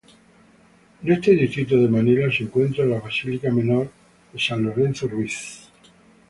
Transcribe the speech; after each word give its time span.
En 1.03 1.11
este 1.11 1.33
Distrito 1.35 1.77
de 1.77 1.87
Manila 1.87 2.27
se 2.35 2.41
encuentra 2.45 2.83
la 2.87 2.99
Basílica 2.99 3.51
Menor 3.51 3.91
de 4.33 4.39
San 4.39 4.63
Lorenzo 4.63 5.07
Ruiz. 5.07 5.69